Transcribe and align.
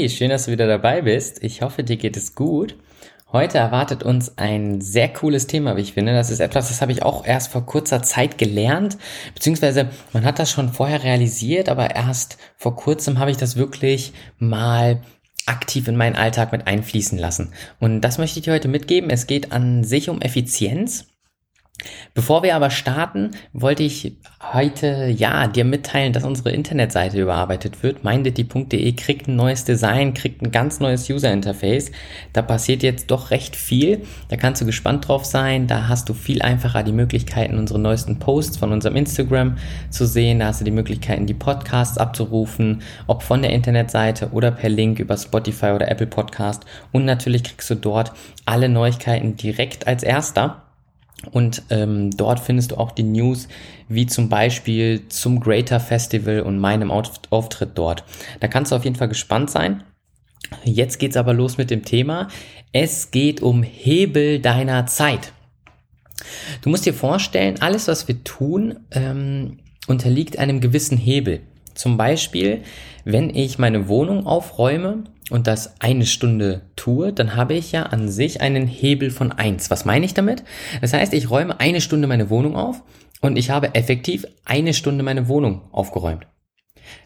Hey, 0.00 0.08
schön, 0.08 0.30
dass 0.30 0.46
du 0.46 0.52
wieder 0.52 0.66
dabei 0.66 1.02
bist. 1.02 1.44
Ich 1.44 1.60
hoffe, 1.60 1.84
dir 1.84 1.98
geht 1.98 2.16
es 2.16 2.34
gut. 2.34 2.74
Heute 3.32 3.58
erwartet 3.58 4.02
uns 4.02 4.38
ein 4.38 4.80
sehr 4.80 5.12
cooles 5.12 5.46
Thema, 5.46 5.76
wie 5.76 5.82
ich 5.82 5.92
finde. 5.92 6.14
Das 6.14 6.30
ist 6.30 6.40
etwas, 6.40 6.68
das 6.68 6.80
habe 6.80 6.90
ich 6.90 7.02
auch 7.02 7.26
erst 7.26 7.52
vor 7.52 7.66
kurzer 7.66 8.02
Zeit 8.02 8.38
gelernt, 8.38 8.96
beziehungsweise 9.34 9.90
man 10.14 10.24
hat 10.24 10.38
das 10.38 10.50
schon 10.50 10.70
vorher 10.70 11.04
realisiert, 11.04 11.68
aber 11.68 11.94
erst 11.94 12.38
vor 12.56 12.76
kurzem 12.76 13.18
habe 13.18 13.30
ich 13.30 13.36
das 13.36 13.56
wirklich 13.56 14.14
mal 14.38 15.02
aktiv 15.44 15.86
in 15.86 15.96
meinen 15.96 16.16
Alltag 16.16 16.50
mit 16.50 16.66
einfließen 16.66 17.18
lassen. 17.18 17.52
Und 17.78 18.00
das 18.00 18.16
möchte 18.16 18.38
ich 18.38 18.46
dir 18.46 18.54
heute 18.54 18.68
mitgeben. 18.68 19.10
Es 19.10 19.26
geht 19.26 19.52
an 19.52 19.84
sich 19.84 20.08
um 20.08 20.22
Effizienz 20.22 21.09
Bevor 22.14 22.42
wir 22.42 22.56
aber 22.56 22.70
starten, 22.70 23.30
wollte 23.52 23.82
ich 23.82 24.16
heute 24.52 25.06
ja 25.16 25.46
dir 25.46 25.64
mitteilen, 25.64 26.12
dass 26.12 26.24
unsere 26.24 26.50
Internetseite 26.50 27.20
überarbeitet 27.20 27.82
wird. 27.82 28.04
Mindity.de 28.04 28.92
kriegt 28.92 29.28
ein 29.28 29.36
neues 29.36 29.64
Design, 29.64 30.14
kriegt 30.14 30.42
ein 30.42 30.50
ganz 30.50 30.80
neues 30.80 31.08
User 31.08 31.32
Interface. 31.32 31.92
Da 32.32 32.42
passiert 32.42 32.82
jetzt 32.82 33.10
doch 33.10 33.30
recht 33.30 33.56
viel. 33.56 34.02
Da 34.28 34.36
kannst 34.36 34.60
du 34.60 34.66
gespannt 34.66 35.08
drauf 35.08 35.24
sein. 35.24 35.66
Da 35.66 35.88
hast 35.88 36.08
du 36.08 36.14
viel 36.14 36.42
einfacher 36.42 36.82
die 36.82 36.92
Möglichkeiten, 36.92 37.58
unsere 37.58 37.78
neuesten 37.78 38.18
Posts 38.18 38.56
von 38.56 38.72
unserem 38.72 38.96
Instagram 38.96 39.56
zu 39.90 40.06
sehen. 40.06 40.40
Da 40.40 40.46
hast 40.46 40.60
du 40.60 40.64
die 40.64 40.70
Möglichkeiten, 40.70 41.26
die 41.26 41.34
Podcasts 41.34 41.98
abzurufen, 41.98 42.82
ob 43.06 43.22
von 43.22 43.42
der 43.42 43.52
Internetseite 43.52 44.30
oder 44.32 44.50
per 44.50 44.68
Link 44.68 44.98
über 44.98 45.16
Spotify 45.16 45.66
oder 45.66 45.90
Apple 45.90 46.06
Podcast. 46.06 46.64
Und 46.92 47.04
natürlich 47.04 47.44
kriegst 47.44 47.70
du 47.70 47.74
dort 47.74 48.12
alle 48.46 48.68
Neuigkeiten 48.68 49.36
direkt 49.36 49.86
als 49.86 50.02
erster. 50.02 50.62
Und 51.30 51.62
ähm, 51.70 52.10
dort 52.10 52.40
findest 52.40 52.72
du 52.72 52.76
auch 52.76 52.92
die 52.92 53.02
News, 53.02 53.48
wie 53.88 54.06
zum 54.06 54.28
Beispiel 54.28 55.08
zum 55.08 55.40
Greater 55.40 55.80
Festival 55.80 56.40
und 56.40 56.58
meinem 56.58 56.90
Auftritt 56.90 57.70
dort. 57.74 58.04
Da 58.40 58.48
kannst 58.48 58.72
du 58.72 58.76
auf 58.76 58.84
jeden 58.84 58.96
Fall 58.96 59.08
gespannt 59.08 59.50
sein. 59.50 59.82
Jetzt 60.64 60.98
geht's 60.98 61.16
aber 61.16 61.34
los 61.34 61.58
mit 61.58 61.70
dem 61.70 61.84
Thema. 61.84 62.28
Es 62.72 63.10
geht 63.10 63.42
um 63.42 63.62
Hebel 63.62 64.40
deiner 64.40 64.86
Zeit. 64.86 65.32
Du 66.62 66.70
musst 66.70 66.86
dir 66.86 66.94
vorstellen, 66.94 67.60
alles, 67.60 67.88
was 67.88 68.08
wir 68.08 68.22
tun, 68.24 68.80
ähm, 68.90 69.58
unterliegt 69.86 70.38
einem 70.38 70.60
gewissen 70.60 70.96
Hebel. 70.96 71.40
Zum 71.80 71.96
Beispiel, 71.96 72.60
wenn 73.06 73.34
ich 73.34 73.58
meine 73.58 73.88
Wohnung 73.88 74.26
aufräume 74.26 75.04
und 75.30 75.46
das 75.46 75.80
eine 75.80 76.04
Stunde 76.04 76.60
tue, 76.76 77.10
dann 77.10 77.36
habe 77.36 77.54
ich 77.54 77.72
ja 77.72 77.84
an 77.84 78.10
sich 78.10 78.42
einen 78.42 78.66
Hebel 78.66 79.10
von 79.10 79.32
eins. 79.32 79.70
Was 79.70 79.86
meine 79.86 80.04
ich 80.04 80.12
damit? 80.12 80.44
Das 80.82 80.92
heißt, 80.92 81.14
ich 81.14 81.30
räume 81.30 81.58
eine 81.58 81.80
Stunde 81.80 82.06
meine 82.06 82.28
Wohnung 82.28 82.54
auf 82.54 82.82
und 83.22 83.38
ich 83.38 83.48
habe 83.48 83.74
effektiv 83.74 84.26
eine 84.44 84.74
Stunde 84.74 85.02
meine 85.02 85.26
Wohnung 85.28 85.72
aufgeräumt. 85.72 86.26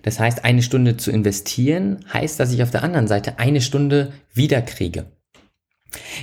Das 0.03 0.19
heißt, 0.19 0.45
eine 0.45 0.61
Stunde 0.61 0.97
zu 0.97 1.13
investieren 1.13 2.05
heißt, 2.13 2.41
dass 2.41 2.53
ich 2.53 2.61
auf 2.61 2.73
der 2.73 2.83
anderen 2.83 3.07
Seite 3.07 3.39
eine 3.39 3.61
Stunde 3.61 4.13
wiederkriege. 4.33 5.05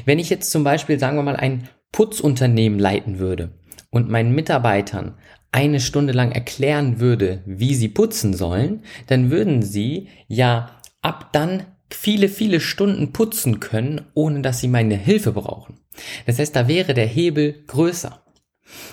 Wenn 0.04 0.20
ich 0.20 0.30
jetzt 0.30 0.52
zum 0.52 0.66
Beispiel, 0.66 1.00
sagen 1.00 1.16
wir 1.16 1.24
mal, 1.24 1.38
ein 1.38 1.70
Putzunternehmen 1.94 2.80
leiten 2.80 3.18
würde 3.18 3.52
und 3.92 4.10
meinen 4.10 4.36
Mitarbeitern 4.36 5.16
eine 5.52 5.80
Stunde 5.80 6.14
lang 6.14 6.32
erklären 6.32 7.00
würde, 7.00 7.42
wie 7.46 7.76
sie 7.76 7.90
putzen 7.90 8.34
sollen, 8.34 8.84
dann 9.08 9.32
würden 9.32 9.62
sie 9.62 10.08
ja 10.28 10.72
ab 11.02 11.30
dann 11.34 11.64
viele, 11.90 12.30
viele 12.30 12.60
Stunden 12.60 13.12
putzen 13.12 13.60
können, 13.60 14.02
ohne 14.14 14.42
dass 14.42 14.62
sie 14.62 14.68
meine 14.68 14.96
Hilfe 14.96 15.34
brauchen. 15.34 15.80
Das 16.26 16.40
heißt, 16.40 16.56
da 16.56 16.68
wäre 16.68 16.94
der 16.94 17.06
Hebel 17.06 17.64
größer. 17.68 18.22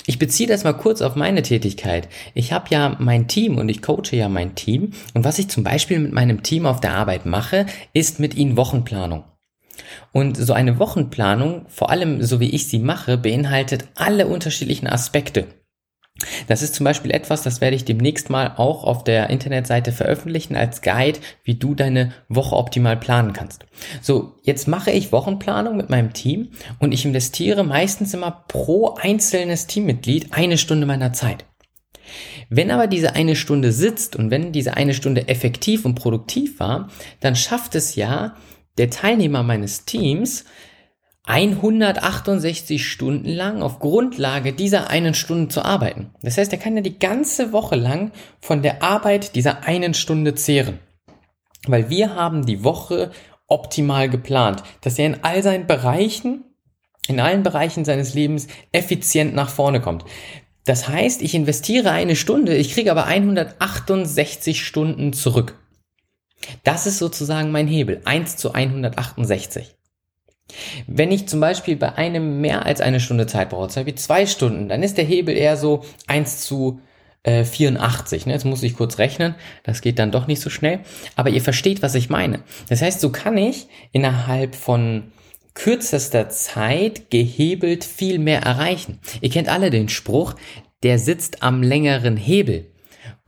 Ich 0.06 0.18
beziehe 0.18 0.48
das 0.48 0.64
mal 0.64 0.72
kurz 0.72 1.02
auf 1.02 1.14
meine 1.14 1.42
Tätigkeit. 1.42 2.08
Ich 2.34 2.52
habe 2.52 2.66
ja 2.70 2.96
mein 2.98 3.28
Team 3.28 3.58
und 3.58 3.68
ich 3.68 3.82
coache 3.82 4.16
ja 4.16 4.28
mein 4.28 4.56
Team. 4.56 4.92
Und 5.14 5.24
was 5.24 5.38
ich 5.38 5.48
zum 5.48 5.62
Beispiel 5.62 6.00
mit 6.00 6.12
meinem 6.12 6.42
Team 6.42 6.66
auf 6.66 6.80
der 6.80 6.94
Arbeit 6.94 7.26
mache, 7.26 7.66
ist 7.92 8.18
mit 8.18 8.34
ihnen 8.34 8.56
Wochenplanung. 8.56 9.24
Und 10.12 10.36
so 10.36 10.52
eine 10.52 10.80
Wochenplanung, 10.80 11.66
vor 11.68 11.90
allem 11.90 12.22
so 12.22 12.40
wie 12.40 12.50
ich 12.50 12.66
sie 12.66 12.80
mache, 12.80 13.16
beinhaltet 13.16 13.84
alle 13.94 14.26
unterschiedlichen 14.26 14.88
Aspekte. 14.88 15.46
Das 16.48 16.62
ist 16.62 16.74
zum 16.74 16.84
Beispiel 16.84 17.12
etwas, 17.12 17.42
das 17.42 17.60
werde 17.60 17.76
ich 17.76 17.84
demnächst 17.84 18.28
mal 18.28 18.54
auch 18.56 18.84
auf 18.84 19.04
der 19.04 19.30
Internetseite 19.30 19.92
veröffentlichen 19.92 20.56
als 20.56 20.82
Guide, 20.82 21.20
wie 21.44 21.54
du 21.54 21.74
deine 21.74 22.12
Woche 22.28 22.56
optimal 22.56 22.96
planen 22.96 23.32
kannst. 23.32 23.66
So, 24.02 24.34
jetzt 24.42 24.66
mache 24.66 24.90
ich 24.90 25.12
Wochenplanung 25.12 25.76
mit 25.76 25.90
meinem 25.90 26.12
Team 26.12 26.48
und 26.80 26.92
ich 26.92 27.04
investiere 27.04 27.62
meistens 27.62 28.14
immer 28.14 28.44
pro 28.48 28.94
einzelnes 29.00 29.66
Teammitglied 29.66 30.32
eine 30.32 30.58
Stunde 30.58 30.86
meiner 30.86 31.12
Zeit. 31.12 31.44
Wenn 32.50 32.70
aber 32.70 32.86
diese 32.86 33.14
eine 33.14 33.36
Stunde 33.36 33.72
sitzt 33.72 34.16
und 34.16 34.30
wenn 34.30 34.52
diese 34.52 34.76
eine 34.76 34.94
Stunde 34.94 35.28
effektiv 35.28 35.84
und 35.84 35.94
produktiv 35.94 36.58
war, 36.58 36.88
dann 37.20 37.36
schafft 37.36 37.74
es 37.74 37.94
ja 37.94 38.34
der 38.78 38.90
Teilnehmer 38.90 39.42
meines 39.42 39.84
Teams, 39.84 40.44
168 41.28 42.90
Stunden 42.90 43.28
lang 43.28 43.60
auf 43.60 43.80
Grundlage 43.80 44.54
dieser 44.54 44.88
einen 44.88 45.12
Stunde 45.12 45.48
zu 45.48 45.62
arbeiten. 45.62 46.10
Das 46.22 46.38
heißt, 46.38 46.50
er 46.54 46.58
kann 46.58 46.74
ja 46.74 46.80
die 46.80 46.98
ganze 46.98 47.52
Woche 47.52 47.76
lang 47.76 48.12
von 48.40 48.62
der 48.62 48.82
Arbeit 48.82 49.34
dieser 49.34 49.64
einen 49.64 49.92
Stunde 49.92 50.34
zehren. 50.34 50.78
Weil 51.66 51.90
wir 51.90 52.14
haben 52.14 52.46
die 52.46 52.64
Woche 52.64 53.10
optimal 53.46 54.08
geplant, 54.08 54.62
dass 54.80 54.98
er 54.98 55.04
in 55.04 55.18
all 55.22 55.42
seinen 55.42 55.66
Bereichen, 55.66 56.44
in 57.08 57.20
allen 57.20 57.42
Bereichen 57.42 57.84
seines 57.84 58.14
Lebens 58.14 58.48
effizient 58.72 59.34
nach 59.34 59.50
vorne 59.50 59.82
kommt. 59.82 60.06
Das 60.64 60.88
heißt, 60.88 61.20
ich 61.20 61.34
investiere 61.34 61.90
eine 61.90 62.16
Stunde, 62.16 62.56
ich 62.56 62.72
kriege 62.72 62.90
aber 62.90 63.04
168 63.04 64.64
Stunden 64.64 65.12
zurück. 65.12 65.58
Das 66.64 66.86
ist 66.86 66.96
sozusagen 66.96 67.50
mein 67.50 67.66
Hebel, 67.66 68.00
1 68.06 68.38
zu 68.38 68.54
168. 68.54 69.77
Wenn 70.86 71.12
ich 71.12 71.28
zum 71.28 71.40
Beispiel 71.40 71.76
bei 71.76 71.94
einem 71.94 72.40
mehr 72.40 72.64
als 72.64 72.80
eine 72.80 73.00
Stunde 73.00 73.26
Zeit 73.26 73.50
brauche, 73.50 73.68
zum 73.68 73.84
Beispiel 73.84 73.98
zwei 73.98 74.26
Stunden, 74.26 74.68
dann 74.68 74.82
ist 74.82 74.96
der 74.96 75.04
Hebel 75.04 75.36
eher 75.36 75.56
so 75.56 75.84
1 76.06 76.40
zu 76.40 76.80
äh, 77.22 77.44
84. 77.44 78.26
Ne? 78.26 78.32
Jetzt 78.32 78.44
muss 78.44 78.62
ich 78.62 78.76
kurz 78.76 78.98
rechnen, 78.98 79.34
das 79.62 79.80
geht 79.80 79.98
dann 79.98 80.10
doch 80.10 80.26
nicht 80.26 80.40
so 80.40 80.50
schnell. 80.50 80.80
Aber 81.16 81.30
ihr 81.30 81.42
versteht, 81.42 81.82
was 81.82 81.94
ich 81.94 82.10
meine. 82.10 82.40
Das 82.68 82.82
heißt, 82.82 83.00
so 83.00 83.10
kann 83.10 83.36
ich 83.36 83.68
innerhalb 83.92 84.54
von 84.54 85.12
kürzester 85.54 86.28
Zeit 86.28 87.10
gehebelt 87.10 87.84
viel 87.84 88.18
mehr 88.18 88.42
erreichen. 88.42 89.00
Ihr 89.20 89.30
kennt 89.30 89.48
alle 89.48 89.70
den 89.70 89.88
Spruch, 89.88 90.34
der 90.82 90.98
sitzt 90.98 91.42
am 91.42 91.62
längeren 91.62 92.16
Hebel. 92.16 92.70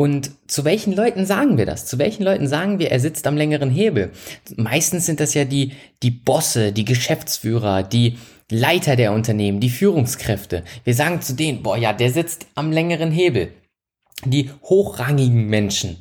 Und 0.01 0.31
zu 0.47 0.65
welchen 0.65 0.95
Leuten 0.95 1.27
sagen 1.27 1.59
wir 1.59 1.67
das? 1.67 1.85
Zu 1.85 1.99
welchen 1.99 2.23
Leuten 2.23 2.49
sagen 2.49 2.79
wir, 2.79 2.91
er 2.91 3.01
sitzt 3.01 3.27
am 3.27 3.37
längeren 3.37 3.69
Hebel? 3.69 4.13
Meistens 4.57 5.05
sind 5.05 5.21
das 5.21 5.35
ja 5.35 5.45
die, 5.45 5.73
die 6.03 6.11
Bosse, 6.11 6.73
die 6.73 6.87
Geschäftsführer, 6.87 7.83
die 7.83 8.17
Leiter 8.51 8.97
der 8.97 9.13
Unternehmen, 9.13 9.61
die 9.61 9.69
Führungskräfte. 9.69 10.65
Wir 10.85 10.95
sagen 10.95 11.21
zu 11.21 11.35
denen, 11.35 11.63
boah, 11.63 11.77
ja, 11.77 11.93
der 11.93 12.11
sitzt 12.11 12.47
am 12.55 12.73
längeren 12.73 13.11
Hebel. 13.11 13.53
Die 14.25 14.49
hochrangigen 14.63 15.49
Menschen. 15.49 15.99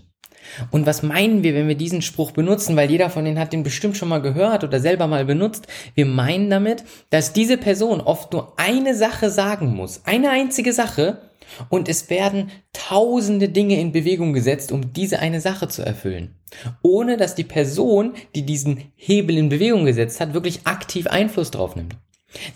Und 0.72 0.86
was 0.86 1.04
meinen 1.04 1.44
wir, 1.44 1.54
wenn 1.54 1.68
wir 1.68 1.76
diesen 1.76 2.02
Spruch 2.02 2.32
benutzen? 2.32 2.78
Weil 2.78 2.90
jeder 2.90 3.10
von 3.10 3.26
denen 3.26 3.38
hat 3.38 3.52
den 3.52 3.64
bestimmt 3.64 3.98
schon 3.98 4.08
mal 4.08 4.22
gehört 4.22 4.64
oder 4.64 4.80
selber 4.80 5.08
mal 5.08 5.26
benutzt. 5.26 5.68
Wir 5.96 6.06
meinen 6.06 6.50
damit, 6.50 6.86
dass 7.10 7.34
diese 7.34 7.58
Person 7.58 8.00
oft 8.00 8.32
nur 8.32 8.54
eine 8.56 8.96
Sache 8.96 9.30
sagen 9.30 9.76
muss. 9.76 10.06
Eine 10.06 10.30
einzige 10.30 10.72
Sache 10.72 11.29
und 11.70 11.90
es 11.90 12.10
werden 12.10 12.52
tausende 12.74 13.50
Dinge 13.50 13.80
in 13.80 13.92
Bewegung 13.92 14.34
gesetzt, 14.34 14.72
um 14.72 14.94
diese 14.94 15.20
eine 15.20 15.42
Sache 15.42 15.68
zu 15.68 15.84
erfüllen. 15.84 16.36
Ohne 16.82 17.18
dass 17.18 17.36
die 17.36 17.44
Person, 17.44 18.14
die 18.36 18.46
diesen 18.46 18.92
Hebel 18.96 19.38
in 19.38 19.50
Bewegung 19.50 19.86
gesetzt 19.86 20.20
hat, 20.20 20.34
wirklich 20.34 20.66
aktiv 20.66 21.08
Einfluss 21.08 21.52
drauf 21.52 21.76
nimmt. 21.76 21.96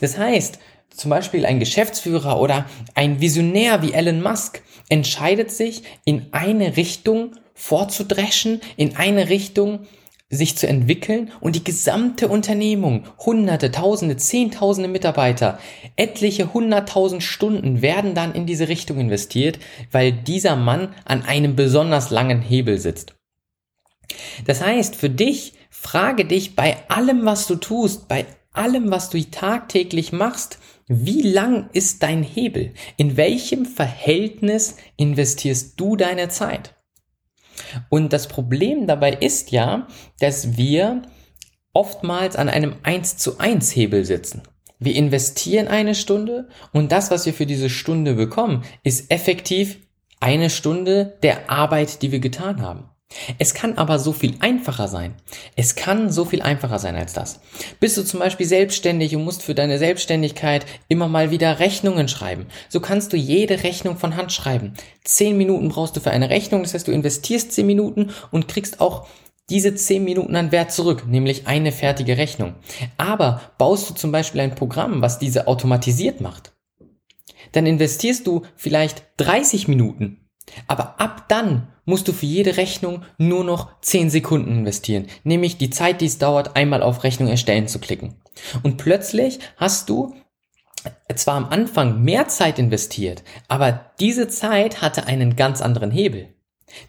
Das 0.01 0.17
heißt, 0.17 0.59
zum 0.89 1.09
Beispiel 1.09 1.45
ein 1.45 1.59
Geschäftsführer 1.59 2.39
oder 2.39 2.65
ein 2.93 3.19
Visionär 3.19 3.81
wie 3.81 3.93
Elon 3.93 4.21
Musk 4.21 4.61
entscheidet 4.89 5.51
sich 5.51 5.83
in 6.05 6.27
eine 6.31 6.77
Richtung 6.77 7.31
vorzudreschen, 7.55 8.61
in 8.77 8.95
eine 8.95 9.29
Richtung 9.29 9.87
sich 10.33 10.57
zu 10.57 10.67
entwickeln 10.67 11.31
und 11.39 11.55
die 11.55 11.63
gesamte 11.63 12.27
Unternehmung, 12.27 13.05
hunderte, 13.19 13.71
tausende, 13.71 14.17
zehntausende 14.17 14.89
Mitarbeiter, 14.89 15.59
etliche 15.95 16.53
hunderttausend 16.53 17.23
Stunden 17.23 17.81
werden 17.81 18.15
dann 18.15 18.33
in 18.33 18.45
diese 18.45 18.67
Richtung 18.67 18.99
investiert, 18.99 19.59
weil 19.91 20.11
dieser 20.11 20.55
Mann 20.55 20.93
an 21.05 21.23
einem 21.23 21.55
besonders 21.55 22.09
langen 22.09 22.41
Hebel 22.41 22.79
sitzt. 22.79 23.15
Das 24.45 24.61
heißt, 24.61 24.95
für 24.95 25.09
dich, 25.09 25.53
frage 25.69 26.25
dich 26.25 26.55
bei 26.55 26.77
allem, 26.89 27.25
was 27.25 27.47
du 27.47 27.55
tust, 27.55 28.07
bei 28.07 28.25
allem, 28.51 28.91
was 28.91 29.09
du 29.09 29.21
tagtäglich 29.29 30.11
machst, 30.11 30.59
wie 30.87 31.21
lang 31.21 31.69
ist 31.73 32.03
dein 32.03 32.23
Hebel? 32.23 32.73
In 32.97 33.17
welchem 33.17 33.65
Verhältnis 33.65 34.77
investierst 34.97 35.79
du 35.79 35.95
deine 35.95 36.29
Zeit? 36.29 36.75
Und 37.89 38.13
das 38.13 38.27
Problem 38.27 38.87
dabei 38.87 39.13
ist 39.13 39.51
ja, 39.51 39.87
dass 40.19 40.57
wir 40.57 41.03
oftmals 41.73 42.35
an 42.35 42.49
einem 42.49 42.75
1 42.83 43.17
zu 43.17 43.39
1 43.39 43.75
Hebel 43.75 44.05
sitzen. 44.05 44.43
Wir 44.79 44.95
investieren 44.95 45.67
eine 45.67 45.95
Stunde 45.95 46.49
und 46.71 46.91
das, 46.91 47.09
was 47.09 47.25
wir 47.25 47.33
für 47.33 47.45
diese 47.45 47.69
Stunde 47.69 48.15
bekommen, 48.15 48.63
ist 48.83 49.11
effektiv 49.11 49.79
eine 50.19 50.49
Stunde 50.49 51.17
der 51.23 51.49
Arbeit, 51.49 52.01
die 52.01 52.11
wir 52.11 52.19
getan 52.19 52.61
haben. 52.61 52.89
Es 53.37 53.53
kann 53.53 53.77
aber 53.77 53.99
so 53.99 54.13
viel 54.13 54.35
einfacher 54.39 54.87
sein. 54.87 55.15
Es 55.55 55.75
kann 55.75 56.11
so 56.11 56.25
viel 56.25 56.41
einfacher 56.41 56.79
sein 56.79 56.95
als 56.95 57.13
das. 57.13 57.39
Bist 57.79 57.97
du 57.97 58.03
zum 58.03 58.19
Beispiel 58.19 58.45
selbstständig 58.45 59.15
und 59.15 59.23
musst 59.23 59.43
für 59.43 59.55
deine 59.55 59.77
Selbstständigkeit 59.77 60.65
immer 60.87 61.07
mal 61.07 61.31
wieder 61.31 61.59
Rechnungen 61.59 62.07
schreiben. 62.07 62.47
So 62.69 62.79
kannst 62.79 63.13
du 63.13 63.17
jede 63.17 63.63
Rechnung 63.63 63.97
von 63.97 64.15
Hand 64.15 64.31
schreiben. 64.31 64.73
Zehn 65.03 65.37
Minuten 65.37 65.69
brauchst 65.69 65.95
du 65.95 65.99
für 65.99 66.11
eine 66.11 66.29
Rechnung, 66.29 66.63
das 66.63 66.73
heißt, 66.73 66.87
du 66.87 66.91
investierst 66.91 67.51
zehn 67.51 67.65
Minuten 67.65 68.11
und 68.31 68.47
kriegst 68.47 68.79
auch 68.81 69.07
diese 69.49 69.75
zehn 69.75 70.03
Minuten 70.03 70.35
an 70.35 70.51
Wert 70.51 70.71
zurück, 70.71 71.05
nämlich 71.07 71.47
eine 71.47 71.71
fertige 71.71 72.17
Rechnung. 72.17 72.55
Aber 72.97 73.41
baust 73.57 73.89
du 73.89 73.93
zum 73.93 74.11
Beispiel 74.11 74.41
ein 74.41 74.55
Programm, 74.55 75.01
was 75.01 75.19
diese 75.19 75.47
automatisiert 75.47 76.21
macht, 76.21 76.53
dann 77.51 77.65
investierst 77.65 78.25
du 78.25 78.43
vielleicht 78.55 79.03
30 79.17 79.67
Minuten 79.67 80.22
aber 80.67 80.99
ab 80.99 81.25
dann 81.27 81.67
musst 81.85 82.07
du 82.07 82.13
für 82.13 82.25
jede 82.25 82.57
Rechnung 82.57 83.03
nur 83.17 83.43
noch 83.43 83.69
10 83.81 84.09
Sekunden 84.09 84.51
investieren, 84.51 85.07
nämlich 85.23 85.57
die 85.57 85.69
Zeit, 85.69 86.01
die 86.01 86.05
es 86.05 86.17
dauert, 86.17 86.55
einmal 86.55 86.81
auf 86.81 87.03
Rechnung 87.03 87.29
erstellen 87.29 87.67
zu 87.67 87.79
klicken. 87.79 88.15
Und 88.63 88.77
plötzlich 88.77 89.39
hast 89.57 89.89
du 89.89 90.15
zwar 91.15 91.35
am 91.35 91.45
Anfang 91.45 92.03
mehr 92.03 92.27
Zeit 92.27 92.59
investiert, 92.59 93.23
aber 93.47 93.91
diese 93.99 94.27
Zeit 94.27 94.81
hatte 94.81 95.07
einen 95.07 95.35
ganz 95.35 95.61
anderen 95.61 95.91
Hebel. 95.91 96.29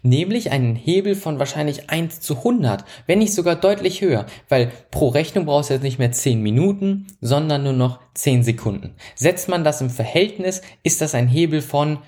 Nämlich 0.01 0.51
einen 0.51 0.75
Hebel 0.75 1.13
von 1.13 1.37
wahrscheinlich 1.37 1.91
1 1.91 2.19
zu 2.19 2.37
100, 2.37 2.85
wenn 3.05 3.19
nicht 3.19 3.35
sogar 3.35 3.55
deutlich 3.55 4.01
höher, 4.01 4.25
weil 4.49 4.71
pro 4.89 5.09
Rechnung 5.09 5.45
brauchst 5.45 5.69
du 5.69 5.75
jetzt 5.75 5.83
nicht 5.83 5.99
mehr 5.99 6.11
10 6.11 6.41
Minuten, 6.41 7.05
sondern 7.21 7.63
nur 7.63 7.73
noch 7.73 7.99
10 8.15 8.43
Sekunden. 8.43 8.95
Setzt 9.13 9.47
man 9.47 9.63
das 9.63 9.81
im 9.81 9.91
Verhältnis, 9.91 10.63
ist 10.81 11.01
das 11.01 11.13
ein 11.13 11.27
Hebel 11.27 11.61
von 11.61 11.99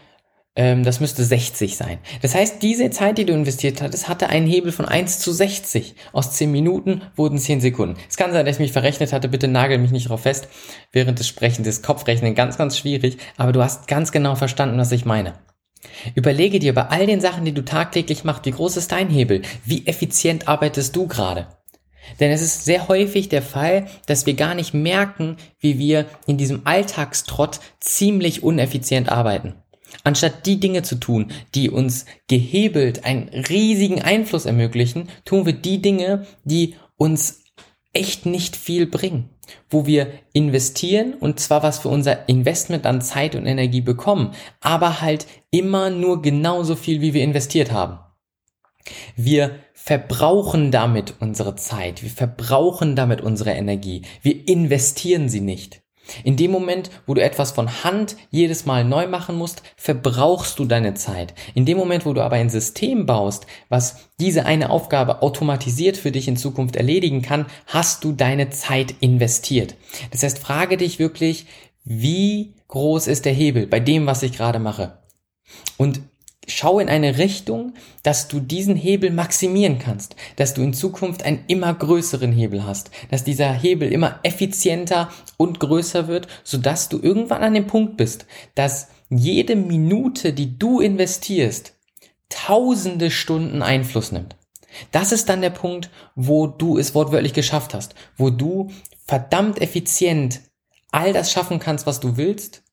das 0.57 0.99
müsste 0.99 1.23
60 1.23 1.77
sein. 1.77 1.99
Das 2.23 2.33
heißt, 2.33 2.63
diese 2.63 2.89
Zeit, 2.89 3.19
die 3.19 3.25
du 3.25 3.33
investiert 3.33 3.79
hattest, 3.79 4.09
hatte 4.09 4.29
einen 4.29 4.47
Hebel 4.47 4.71
von 4.71 4.85
1 4.85 5.19
zu 5.19 5.31
60. 5.31 5.93
Aus 6.13 6.31
10 6.31 6.51
Minuten 6.51 7.03
wurden 7.15 7.37
10 7.37 7.61
Sekunden. 7.61 7.95
Es 8.09 8.17
kann 8.17 8.31
sein, 8.31 8.43
dass 8.43 8.55
ich 8.55 8.61
mich 8.61 8.71
verrechnet 8.71 9.13
hatte, 9.13 9.29
bitte 9.29 9.47
nagel 9.47 9.77
mich 9.77 9.91
nicht 9.91 10.09
drauf 10.09 10.21
fest. 10.21 10.47
Während 10.91 11.19
des 11.19 11.27
Sprechens 11.27 11.67
ist 11.67 11.83
Kopfrechnen 11.83 12.33
ganz, 12.33 12.57
ganz 12.57 12.75
schwierig, 12.75 13.17
aber 13.37 13.51
du 13.51 13.61
hast 13.61 13.87
ganz 13.87 14.11
genau 14.11 14.33
verstanden, 14.33 14.79
was 14.79 14.91
ich 14.91 15.05
meine. 15.05 15.33
Überlege 16.15 16.57
dir 16.57 16.73
bei 16.73 16.87
all 16.87 17.05
den 17.05 17.21
Sachen, 17.21 17.45
die 17.45 17.53
du 17.53 17.63
tagtäglich 17.63 18.23
machst, 18.23 18.45
wie 18.45 18.51
groß 18.51 18.77
ist 18.77 18.91
dein 18.91 19.09
Hebel? 19.09 19.43
Wie 19.63 19.85
effizient 19.85 20.47
arbeitest 20.47 20.95
du 20.95 21.05
gerade? 21.05 21.49
Denn 22.19 22.31
es 22.31 22.41
ist 22.41 22.65
sehr 22.65 22.87
häufig 22.87 23.29
der 23.29 23.43
Fall, 23.43 23.87
dass 24.07 24.25
wir 24.25 24.33
gar 24.33 24.55
nicht 24.55 24.73
merken, 24.73 25.37
wie 25.59 25.77
wir 25.77 26.05
in 26.25 26.37
diesem 26.37 26.61
Alltagstrott 26.65 27.59
ziemlich 27.79 28.41
uneffizient 28.41 29.09
arbeiten. 29.09 29.55
Anstatt 30.03 30.45
die 30.45 30.59
Dinge 30.59 30.83
zu 30.83 30.95
tun, 30.95 31.31
die 31.55 31.69
uns 31.69 32.05
gehebelt 32.27 33.05
einen 33.05 33.29
riesigen 33.29 34.01
Einfluss 34.01 34.45
ermöglichen, 34.45 35.09
tun 35.25 35.45
wir 35.45 35.53
die 35.53 35.81
Dinge, 35.81 36.25
die 36.43 36.75
uns 36.97 37.43
echt 37.93 38.25
nicht 38.25 38.55
viel 38.55 38.85
bringen, 38.85 39.29
wo 39.69 39.85
wir 39.85 40.11
investieren 40.33 41.13
und 41.13 41.39
zwar 41.39 41.63
was 41.63 41.79
für 41.79 41.89
unser 41.89 42.29
Investment 42.29 42.85
an 42.85 43.01
Zeit 43.01 43.35
und 43.35 43.45
Energie 43.45 43.81
bekommen, 43.81 44.33
aber 44.61 45.01
halt 45.01 45.25
immer 45.51 45.89
nur 45.89 46.21
genauso 46.21 46.75
viel, 46.75 47.01
wie 47.01 47.13
wir 47.13 47.23
investiert 47.23 47.71
haben. 47.71 47.99
Wir 49.15 49.59
verbrauchen 49.73 50.71
damit 50.71 51.15
unsere 51.19 51.55
Zeit, 51.55 52.03
wir 52.03 52.09
verbrauchen 52.09 52.95
damit 52.95 53.21
unsere 53.21 53.51
Energie, 53.51 54.03
wir 54.21 54.47
investieren 54.47 55.29
sie 55.29 55.41
nicht. 55.41 55.81
In 56.23 56.35
dem 56.35 56.51
Moment, 56.51 56.89
wo 57.05 57.13
du 57.13 57.21
etwas 57.21 57.51
von 57.51 57.83
Hand 57.83 58.15
jedes 58.31 58.65
Mal 58.65 58.83
neu 58.83 59.07
machen 59.07 59.35
musst, 59.35 59.63
verbrauchst 59.75 60.57
du 60.59 60.65
deine 60.65 60.93
Zeit. 60.93 61.33
In 61.53 61.65
dem 61.65 61.77
Moment, 61.77 62.05
wo 62.05 62.13
du 62.13 62.21
aber 62.21 62.35
ein 62.35 62.49
System 62.49 63.05
baust, 63.05 63.45
was 63.69 64.09
diese 64.19 64.45
eine 64.45 64.69
Aufgabe 64.69 65.21
automatisiert 65.21 65.97
für 65.97 66.11
dich 66.11 66.27
in 66.27 66.37
Zukunft 66.37 66.75
erledigen 66.75 67.21
kann, 67.21 67.45
hast 67.65 68.03
du 68.03 68.11
deine 68.11 68.49
Zeit 68.49 68.95
investiert. 68.99 69.75
Das 70.11 70.23
heißt, 70.23 70.39
frage 70.39 70.77
dich 70.77 70.99
wirklich, 70.99 71.45
wie 71.83 72.53
groß 72.67 73.07
ist 73.07 73.25
der 73.25 73.33
Hebel 73.33 73.67
bei 73.67 73.79
dem, 73.79 74.05
was 74.05 74.23
ich 74.23 74.33
gerade 74.33 74.59
mache? 74.59 74.97
Und 75.77 76.01
schau 76.47 76.79
in 76.79 76.89
eine 76.89 77.17
Richtung, 77.17 77.73
dass 78.03 78.27
du 78.27 78.39
diesen 78.39 78.75
Hebel 78.75 79.11
maximieren 79.11 79.79
kannst, 79.79 80.15
dass 80.37 80.53
du 80.53 80.61
in 80.61 80.73
Zukunft 80.73 81.23
einen 81.23 81.43
immer 81.47 81.73
größeren 81.73 82.31
Hebel 82.31 82.65
hast, 82.65 82.89
dass 83.11 83.23
dieser 83.23 83.51
Hebel 83.51 83.91
immer 83.91 84.19
effizienter 84.23 85.09
und 85.35 85.59
größer 85.59 86.07
wird, 86.07 86.27
sodass 86.43 86.89
du 86.89 86.99
irgendwann 87.01 87.43
an 87.43 87.53
dem 87.53 87.67
Punkt 87.67 87.97
bist, 87.97 88.25
dass 88.55 88.87
jede 89.09 89.55
Minute, 89.55 90.33
die 90.33 90.57
du 90.57 90.79
investierst, 90.79 91.73
tausende 92.29 93.11
Stunden 93.11 93.61
Einfluss 93.61 94.11
nimmt. 94.11 94.35
Das 94.91 95.11
ist 95.11 95.29
dann 95.29 95.41
der 95.41 95.49
Punkt, 95.49 95.89
wo 96.15 96.47
du 96.47 96.77
es 96.77 96.93
wortwörtlich 96.93 97.33
geschafft 97.33 97.73
hast, 97.73 97.95
wo 98.17 98.29
du 98.29 98.69
verdammt 99.05 99.61
effizient 99.61 100.41
all 100.91 101.13
das 101.13 101.31
schaffen 101.31 101.59
kannst, 101.59 101.85
was 101.85 101.99
du 101.99 102.17
willst 102.17 102.63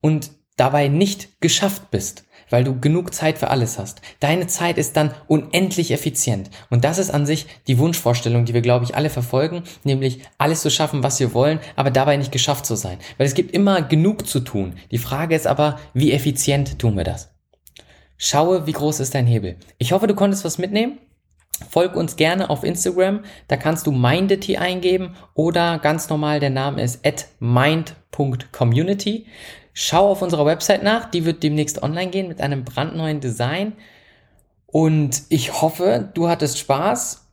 und 0.00 0.30
dabei 0.56 0.88
nicht 0.88 1.40
geschafft 1.40 1.90
bist 1.90 2.24
weil 2.50 2.64
du 2.64 2.78
genug 2.80 3.14
Zeit 3.14 3.38
für 3.38 3.48
alles 3.50 3.78
hast. 3.78 4.00
Deine 4.20 4.46
Zeit 4.46 4.78
ist 4.78 4.96
dann 4.96 5.14
unendlich 5.26 5.90
effizient. 5.90 6.50
Und 6.70 6.84
das 6.84 6.98
ist 6.98 7.10
an 7.10 7.26
sich 7.26 7.46
die 7.66 7.78
Wunschvorstellung, 7.78 8.44
die 8.44 8.54
wir, 8.54 8.62
glaube 8.62 8.84
ich, 8.84 8.94
alle 8.94 9.10
verfolgen, 9.10 9.62
nämlich 9.84 10.20
alles 10.38 10.62
zu 10.62 10.70
schaffen, 10.70 11.02
was 11.02 11.20
wir 11.20 11.34
wollen, 11.34 11.60
aber 11.76 11.90
dabei 11.90 12.16
nicht 12.16 12.32
geschafft 12.32 12.66
zu 12.66 12.76
sein. 12.76 12.98
Weil 13.16 13.26
es 13.26 13.34
gibt 13.34 13.52
immer 13.52 13.82
genug 13.82 14.26
zu 14.26 14.40
tun. 14.40 14.74
Die 14.90 14.98
Frage 14.98 15.34
ist 15.34 15.46
aber, 15.46 15.78
wie 15.94 16.12
effizient 16.12 16.78
tun 16.78 16.96
wir 16.96 17.04
das? 17.04 17.30
Schaue, 18.16 18.66
wie 18.66 18.72
groß 18.72 19.00
ist 19.00 19.14
dein 19.14 19.26
Hebel. 19.26 19.56
Ich 19.78 19.92
hoffe, 19.92 20.08
du 20.08 20.14
konntest 20.14 20.44
was 20.44 20.58
mitnehmen. 20.58 20.98
Folg 21.68 21.96
uns 21.96 22.16
gerne 22.16 22.50
auf 22.50 22.62
Instagram, 22.62 23.24
da 23.48 23.56
kannst 23.56 23.86
du 23.86 23.92
Mindity 23.92 24.58
eingeben 24.58 25.16
oder 25.34 25.78
ganz 25.78 26.08
normal, 26.08 26.38
der 26.38 26.50
Name 26.50 26.82
ist 26.82 27.04
at 27.04 27.26
mind.community. 27.40 29.26
Schau 29.80 30.10
auf 30.10 30.22
unserer 30.22 30.44
Website 30.44 30.82
nach, 30.82 31.08
die 31.08 31.24
wird 31.24 31.44
demnächst 31.44 31.84
online 31.84 32.10
gehen 32.10 32.26
mit 32.26 32.40
einem 32.40 32.64
brandneuen 32.64 33.20
Design. 33.20 33.74
Und 34.66 35.22
ich 35.28 35.62
hoffe, 35.62 36.08
du 36.14 36.28
hattest 36.28 36.58
Spaß. 36.58 37.28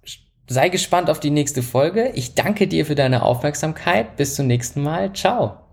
Sei 0.47 0.69
gespannt 0.69 1.09
auf 1.09 1.19
die 1.19 1.31
nächste 1.31 1.63
Folge. 1.63 2.11
Ich 2.13 2.35
danke 2.35 2.67
dir 2.67 2.85
für 2.85 2.93
deine 2.93 3.23
Aufmerksamkeit. 3.23 4.15
Bis 4.15 4.35
zum 4.35 4.45
nächsten 4.45 4.83
Mal. 4.83 5.11
Ciao. 5.13 5.64